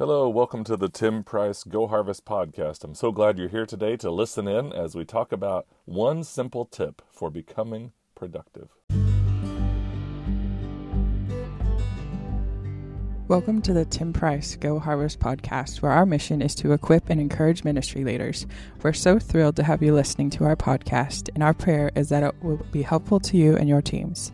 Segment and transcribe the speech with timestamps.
[0.00, 2.84] Hello, welcome to the Tim Price Go Harvest podcast.
[2.84, 6.64] I'm so glad you're here today to listen in as we talk about one simple
[6.64, 8.70] tip for becoming productive.
[13.28, 17.20] Welcome to the Tim Price Go Harvest podcast, where our mission is to equip and
[17.20, 18.46] encourage ministry leaders.
[18.82, 22.22] We're so thrilled to have you listening to our podcast, and our prayer is that
[22.22, 24.32] it will be helpful to you and your teams.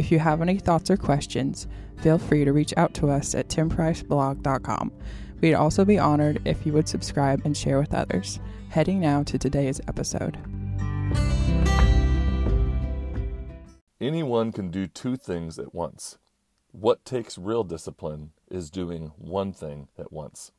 [0.00, 1.66] If you have any thoughts or questions,
[1.98, 4.92] feel free to reach out to us at timpriceblog.com.
[5.42, 8.40] We'd also be honored if you would subscribe and share with others.
[8.70, 10.38] Heading now to today's episode.
[14.00, 16.16] Anyone can do two things at once.
[16.72, 20.50] What takes real discipline is doing one thing at once.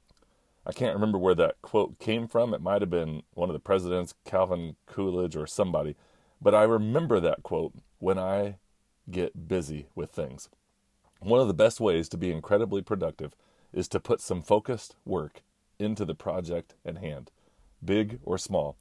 [0.68, 2.54] I can't remember where that quote came from.
[2.54, 5.96] It might have been one of the presidents, Calvin Coolidge, or somebody.
[6.40, 8.58] But I remember that quote when I
[9.12, 10.50] get busy with things.
[11.20, 13.36] One of the best ways to be incredibly productive
[13.74, 15.42] is to put some focused work
[15.80, 17.32] into the project at hand,
[17.84, 18.78] big or small,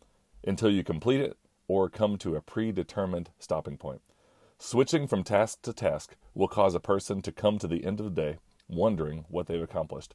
[0.46, 1.36] until you complete it
[1.68, 4.00] or come to a predetermined stopping point.
[4.58, 8.04] Switching from task to task will cause a person to come to the end of
[8.04, 8.38] the day
[8.70, 10.14] wondering what they've accomplished.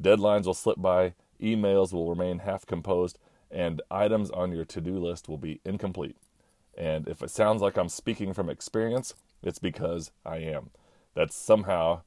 [0.00, 3.18] Deadlines will slip by, emails will remain half composed,
[3.50, 6.16] and items on your to do list will be incomplete.
[6.76, 10.70] And if it sounds like I'm speaking from experience, it's because I am
[11.14, 12.02] that's somehow,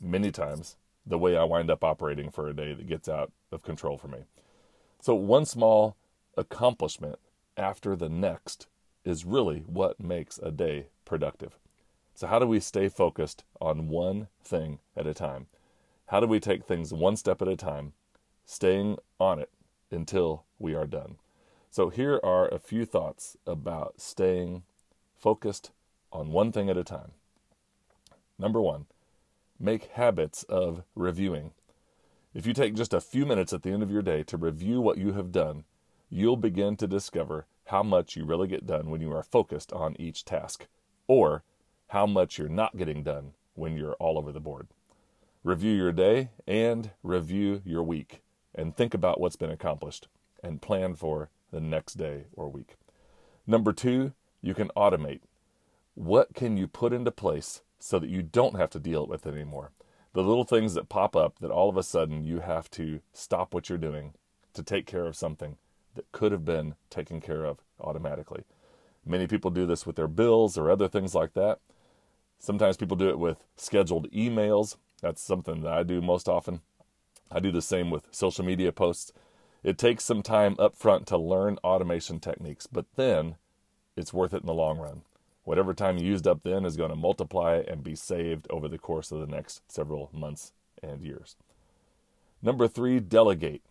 [0.00, 3.62] many times, the way I wind up operating for a day that gets out of
[3.62, 4.20] control for me.
[5.00, 5.96] So, one small
[6.36, 7.18] accomplishment
[7.56, 8.66] after the next
[9.04, 11.58] is really what makes a day productive.
[12.14, 15.46] So, how do we stay focused on one thing at a time?
[16.06, 17.92] How do we take things one step at a time,
[18.44, 19.50] staying on it
[19.90, 21.16] until we are done?
[21.70, 24.62] So, here are a few thoughts about staying
[25.18, 25.70] focused
[26.14, 27.10] on one thing at a time.
[28.38, 28.86] Number one,
[29.58, 31.50] make habits of reviewing.
[32.32, 34.80] If you take just a few minutes at the end of your day to review
[34.80, 35.64] what you have done,
[36.08, 39.96] you'll begin to discover how much you really get done when you are focused on
[39.98, 40.66] each task,
[41.06, 41.42] or
[41.88, 44.68] how much you're not getting done when you're all over the board.
[45.42, 48.22] Review your day and review your week,
[48.54, 50.08] and think about what's been accomplished
[50.42, 52.76] and plan for the next day or week.
[53.46, 55.20] Number two, you can automate.
[55.94, 59.34] What can you put into place so that you don't have to deal with it
[59.34, 59.70] anymore.
[60.14, 63.52] The little things that pop up that all of a sudden you have to stop
[63.52, 64.14] what you're doing
[64.54, 65.58] to take care of something
[65.94, 68.44] that could have been taken care of automatically.
[69.04, 71.58] Many people do this with their bills or other things like that.
[72.38, 74.76] Sometimes people do it with scheduled emails.
[75.02, 76.62] That's something that I do most often.
[77.30, 79.12] I do the same with social media posts.
[79.62, 83.34] It takes some time up front to learn automation techniques, but then
[83.94, 85.02] it's worth it in the long run.
[85.44, 88.78] Whatever time you used up then is going to multiply and be saved over the
[88.78, 91.36] course of the next several months and years.
[92.42, 93.62] Number three, delegate.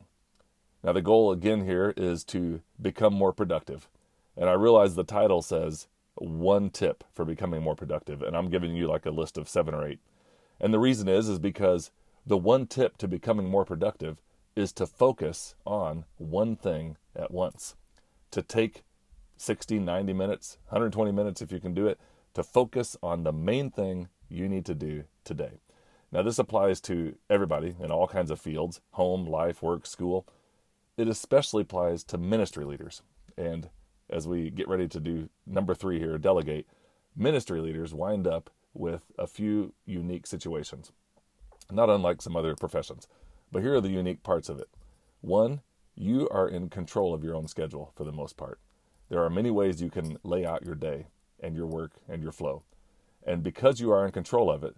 [0.84, 3.88] Now, the goal again here is to become more productive.
[4.36, 8.76] And I realize the title says one tip for becoming more productive, and I'm giving
[8.76, 10.00] you like a list of seven or eight.
[10.60, 11.92] And the reason is, is because
[12.26, 14.22] the one tip to becoming more productive
[14.56, 17.76] is to focus on one thing at once,
[18.32, 18.84] to take
[19.44, 22.00] 60, 90 minutes, 120 minutes if you can do it,
[22.34, 25.59] to focus on the main thing you need to do today.
[26.12, 30.28] Now, this applies to everybody in all kinds of fields home, life, work, school.
[30.96, 33.02] It especially applies to ministry leaders.
[33.38, 33.70] And
[34.09, 36.68] as we get ready to do number three here, delegate,
[37.16, 40.92] ministry leaders wind up with a few unique situations,
[41.72, 43.08] not unlike some other professions.
[43.52, 44.70] But here are the unique parts of it.
[45.22, 45.62] One,
[45.96, 48.60] you are in control of your own schedule for the most part.
[49.13, 51.06] There are many ways you can lay out your day
[51.40, 52.63] and your work and your flow.
[53.24, 54.75] And because you are in control of it,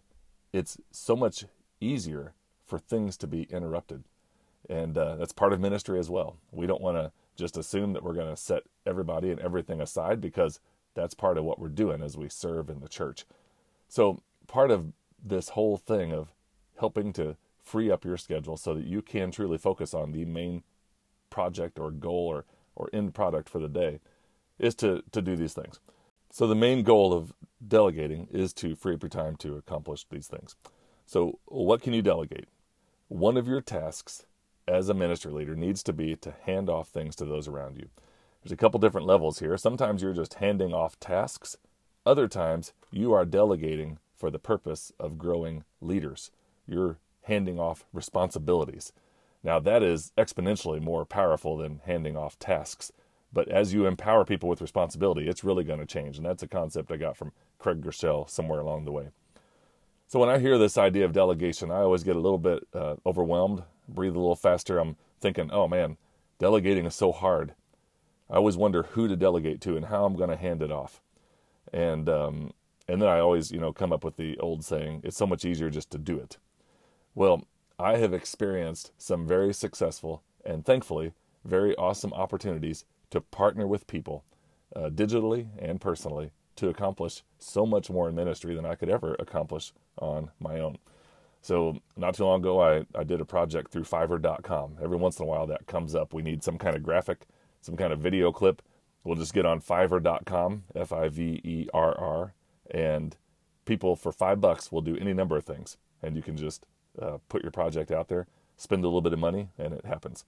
[0.52, 1.46] it's so much
[1.80, 2.34] easier
[2.66, 4.04] for things to be interrupted.
[4.70, 6.36] And uh, that's part of ministry as well.
[6.52, 10.20] We don't want to just assume that we're going to set everybody and everything aside
[10.20, 10.60] because
[10.96, 13.24] that's part of what we're doing as we serve in the church.
[13.88, 14.92] So, part of
[15.24, 16.34] this whole thing of
[16.78, 20.64] helping to free up your schedule so that you can truly focus on the main
[21.30, 22.44] project or goal or,
[22.76, 24.02] or end product for the day
[24.60, 25.80] is to, to do these things.
[26.32, 27.34] So the main goal of
[27.66, 30.56] delegating is to free up your time to accomplish these things.
[31.06, 32.48] So what can you delegate?
[33.08, 34.26] One of your tasks
[34.68, 37.90] as a ministry leader needs to be to hand off things to those around you.
[38.44, 39.58] There's a couple different levels here.
[39.58, 41.58] Sometimes you're just handing off tasks.
[42.06, 46.32] Other times you are delegating for the purpose of growing leaders.
[46.68, 48.92] You're handing off responsibilities.
[49.44, 52.92] Now that is exponentially more powerful than handing off tasks.
[53.36, 56.16] But as you empower people with responsibility, it's really going to change.
[56.16, 59.10] And that's a concept I got from Craig Groeschel somewhere along the way.
[60.08, 62.96] So when I hear this idea of delegation, I always get a little bit uh,
[63.06, 64.80] overwhelmed, breathe a little faster.
[64.80, 65.98] I'm thinking, oh man,
[66.40, 67.54] delegating is so hard.
[68.30, 71.02] I always wonder who to delegate to and how I'm going to hand it off.
[71.74, 72.54] And um,
[72.88, 75.44] and then I always, you know, come up with the old saying, it's so much
[75.44, 76.38] easier just to do it.
[77.14, 77.46] Well,
[77.78, 81.12] I have experienced some very successful and thankfully
[81.44, 82.86] very awesome opportunities
[83.16, 84.24] to partner with people
[84.76, 89.16] uh, digitally and personally to accomplish so much more in ministry than I could ever
[89.20, 90.78] accomplish on my own.
[91.42, 94.78] So, not too long ago, I, I did a project through Fiverr.com.
[94.82, 96.14] Every once in a while, that comes up.
[96.14, 97.28] We need some kind of graphic,
[97.62, 98.62] some kind of video clip.
[99.04, 102.34] We'll just get on Fiverr.com, F I V E R R,
[102.72, 103.16] and
[103.66, 105.78] people for five bucks will do any number of things.
[106.02, 106.66] And you can just
[107.00, 108.26] uh, put your project out there,
[108.58, 110.26] spend a little bit of money, and it happens.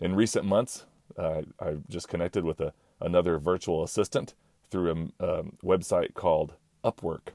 [0.00, 0.84] In recent months,
[1.18, 4.34] uh, I just connected with a, another virtual assistant
[4.70, 6.54] through a, a website called
[6.84, 7.28] Upwork.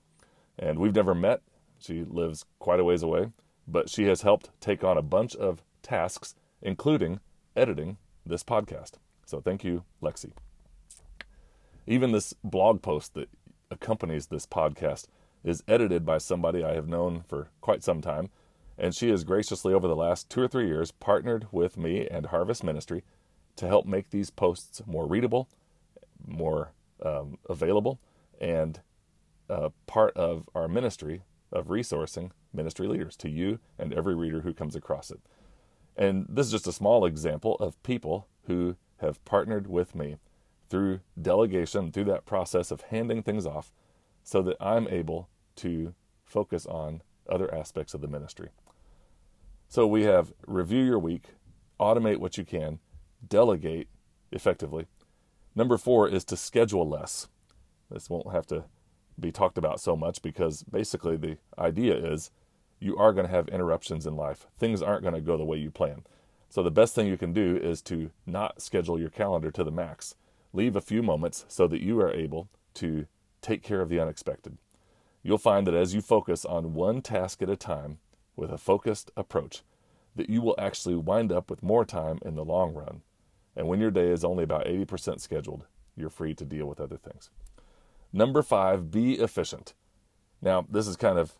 [0.58, 1.42] And we've never met.
[1.80, 3.32] She lives quite a ways away,
[3.68, 7.20] but she has helped take on a bunch of tasks, including
[7.56, 8.94] editing this podcast.
[9.26, 10.32] So thank you, Lexi.
[11.88, 13.30] Even this blog post that
[13.72, 15.08] accompanies this podcast
[15.44, 18.30] is edited by somebody I have known for quite some time,
[18.78, 22.28] and she has graciously, over the last two or three years, partnered with me and
[22.28, 23.04] Harvest Ministry
[23.60, 25.50] to help make these posts more readable,
[26.26, 26.72] more
[27.04, 28.00] um, available,
[28.40, 28.80] and
[29.50, 34.54] uh, part of our ministry of resourcing ministry leaders to you and every reader who
[34.54, 35.20] comes across it.
[35.98, 40.16] And this is just a small example of people who have partnered with me
[40.70, 43.74] through delegation, through that process of handing things off,
[44.24, 45.28] so that I'm able
[45.58, 48.50] to focus on other aspects of the ministry.
[49.68, 51.34] So we have review your week,
[51.78, 52.80] automate what you can,
[53.28, 53.88] delegate
[54.32, 54.88] effectively.
[55.56, 57.28] Number four is to schedule less.
[57.90, 58.66] This won't have to
[59.20, 62.32] be talked about so much because basically the idea is
[62.80, 64.48] you are going to have interruptions in life.
[64.58, 66.04] Things aren't going to go the way you plan.
[66.50, 69.72] So the best thing you can do is to not schedule your calendar to the
[69.72, 70.16] max
[70.54, 73.06] leave a few moments so that you are able to
[73.42, 74.58] take care of the unexpected.
[75.22, 78.00] You'll find that as you focus on one task at a time
[78.36, 79.64] with a focused approach,
[80.16, 83.02] that you will actually wind up with more time in the long run.
[83.60, 85.66] And when your day is only about 80% scheduled,
[85.98, 87.30] you're free to deal with other things.
[88.14, 89.74] Number five, be efficient.
[90.42, 91.34] Now, this is kind of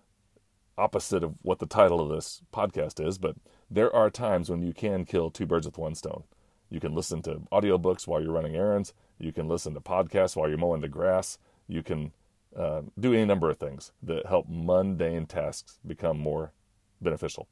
[0.78, 3.38] opposite of what the title of this podcast is, but
[3.72, 6.26] there are times when you can kill two birds with one stone.
[6.70, 8.94] You can listen to audiobooks while you're running errands.
[9.18, 11.38] You can listen to podcasts while you're mowing the grass.
[11.70, 12.12] You can
[12.54, 16.52] uh, do any number of things that help mundane tasks become more
[17.00, 17.48] beneficial.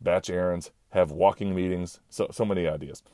[0.00, 3.04] Batch errands, have walking meetings, so, so many ideas.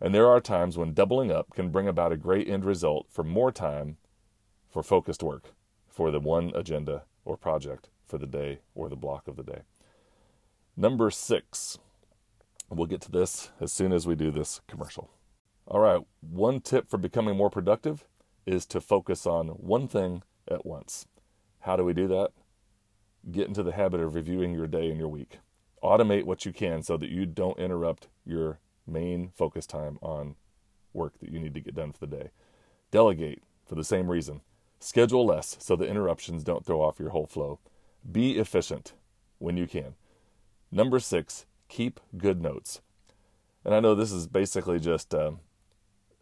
[0.00, 3.22] And there are times when doubling up can bring about a great end result for
[3.22, 3.98] more time
[4.68, 5.52] for focused work,
[5.88, 9.62] for the one agenda or project for the day or the block of the day.
[10.76, 11.78] Number six,
[12.70, 15.10] We'll get to this as soon as we do this commercial.
[15.66, 18.06] All right, one tip for becoming more productive
[18.46, 21.06] is to focus on one thing at once.
[21.60, 22.30] How do we do that?
[23.30, 25.40] Get into the habit of reviewing your day and your week.
[25.82, 30.36] Automate what you can so that you don't interrupt your main focus time on
[30.92, 32.30] work that you need to get done for the day.
[32.90, 34.40] Delegate for the same reason.
[34.80, 37.58] Schedule less so the interruptions don't throw off your whole flow.
[38.10, 38.94] Be efficient
[39.38, 39.94] when you can.
[40.72, 42.80] Number six, keep good notes.
[43.64, 45.32] And I know this is basically just uh,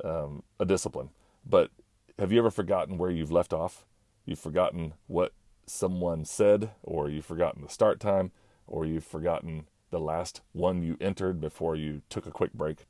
[0.05, 1.11] um, a discipline,
[1.47, 1.71] but
[2.19, 3.87] have you ever forgotten where you've left off?
[4.27, 5.33] You've forgotten what
[5.67, 8.33] someone said, or you've forgotten the start time,
[8.67, 12.87] or you've forgotten the last one you entered before you took a quick break.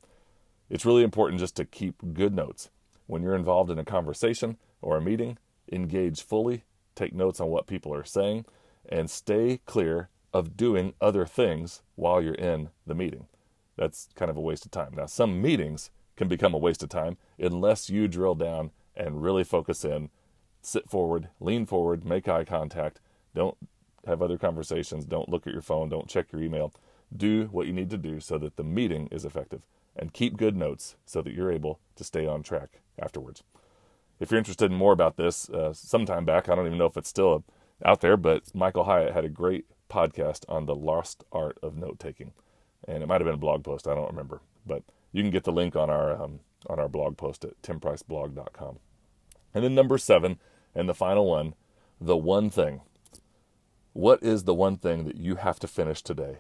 [0.71, 2.71] It's really important just to keep good notes.
[3.07, 5.39] When you're involved in a conversation or a meeting,
[5.73, 6.65] engage fully,
[6.95, 8.45] take notes on what people are saying,
[8.89, 13.27] and stay clear of doing other things while you're in the meeting.
[13.77, 14.93] That's kind of a waste of time.
[14.95, 19.45] Now, some meetings can become a waste of time unless you drill down and really
[19.45, 20.11] focus in,
[20.61, 23.01] sit forward, lean forward, make eye contact.
[23.35, 23.57] Don't
[24.07, 25.05] have other conversations.
[25.05, 25.89] Don't look at your phone.
[25.89, 26.73] Don't check your email.
[27.15, 29.63] Do what you need to do so that the meeting is effective
[29.97, 33.43] and keep good notes so that you're able to stay on track afterwards.
[34.21, 36.97] If you're interested in more about this, uh, sometime back, I don't even know if
[36.97, 37.45] it's still
[37.85, 41.99] out there, but Michael Hyatt had a great podcast on the lost art of note
[41.99, 42.33] taking,
[42.87, 43.87] and it might have been a blog post.
[43.87, 47.17] I don't remember, but you can get the link on our um, on our blog
[47.17, 48.79] post at timpriceblog.com.
[49.55, 50.39] And then number seven,
[50.75, 51.55] and the final one,
[52.01, 52.83] the one thing.
[53.93, 56.39] What is the one thing that you have to finish today?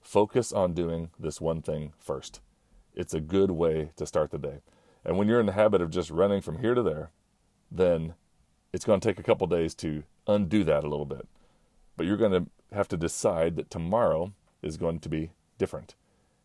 [0.00, 2.40] Focus on doing this one thing first.
[2.94, 4.60] It's a good way to start the day.
[5.04, 7.10] And when you're in the habit of just running from here to there,
[7.70, 8.14] then
[8.72, 11.26] it's going to take a couple days to undo that a little bit.
[12.00, 15.96] but you're going to have to decide that tomorrow is going to be different.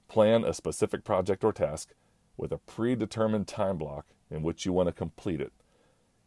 [0.10, 1.94] Plan a specific project or task
[2.36, 5.54] with a predetermined time block in which you want to complete it.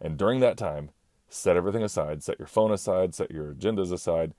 [0.00, 0.92] And during that time,
[1.28, 4.32] set everything aside, set your phone aside, set your agendas aside,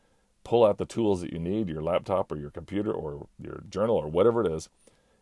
[0.49, 3.95] pull out the tools that you need, your laptop or your computer or your journal
[3.95, 4.67] or whatever it is,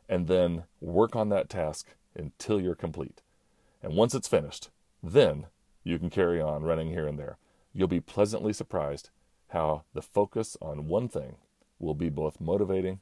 [0.08, 3.22] and then work on that task until you're complete.
[3.84, 4.70] And once it's finished,
[5.04, 5.48] then
[5.84, 7.38] you can carry on running here and there.
[7.74, 9.10] You'll be pleasantly surprised
[9.50, 11.36] how the focus on one thing
[11.78, 13.02] will be both motivating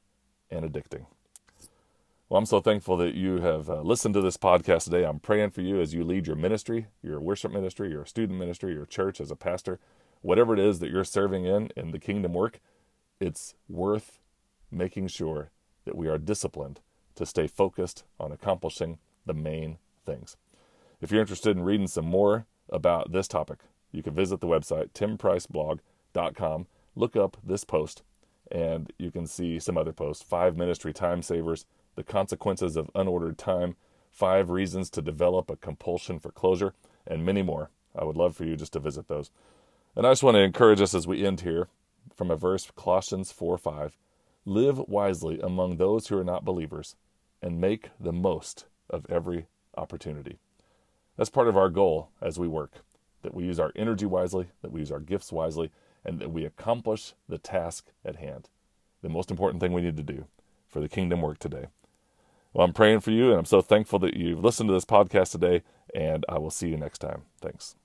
[0.49, 1.05] and addicting.
[2.27, 5.05] Well, I'm so thankful that you have uh, listened to this podcast today.
[5.05, 8.73] I'm praying for you as you lead your ministry, your worship ministry, your student ministry,
[8.73, 9.79] your church as a pastor,
[10.25, 12.59] whatever it is that you're serving in in the kingdom work.
[13.19, 14.19] It's worth
[14.71, 15.51] making sure
[15.85, 16.79] that we are disciplined
[17.13, 20.35] to stay focused on accomplishing the main things.
[20.99, 23.59] If you're interested in reading some more about this topic,
[23.91, 28.01] you can visit the website timpriceblog.com, look up this post,
[28.51, 33.37] and you can see some other posts five ministry time savers, the consequences of unordered
[33.37, 33.75] time,
[34.09, 36.73] five reasons to develop a compulsion for closure,
[37.05, 37.69] and many more.
[37.95, 39.29] I would love for you just to visit those.
[39.95, 41.67] And I just want to encourage us as we end here
[42.15, 43.97] from a verse, Colossians 4 5.
[44.45, 46.95] Live wisely among those who are not believers
[47.41, 49.47] and make the most of every
[49.77, 50.37] opportunity.
[51.17, 52.83] That's part of our goal as we work
[53.25, 55.71] that we use our energy wisely, that we use our gifts wisely,
[56.05, 58.49] and that we accomplish the task at hand.
[59.01, 60.25] The most important thing we need to do
[60.67, 61.65] for the kingdom work today.
[62.53, 65.31] Well, I'm praying for you, and I'm so thankful that you've listened to this podcast
[65.31, 67.23] today, and I will see you next time.
[67.41, 67.75] Thanks.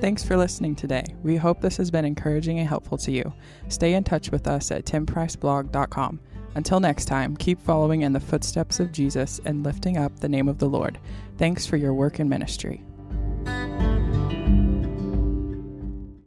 [0.00, 1.04] Thanks for listening today.
[1.22, 3.34] We hope this has been encouraging and helpful to you.
[3.68, 6.20] Stay in touch with us at timpriceblog.com.
[6.54, 10.48] Until next time, keep following in the footsteps of Jesus and lifting up the name
[10.48, 10.98] of the Lord.
[11.36, 12.82] Thanks for your work and ministry.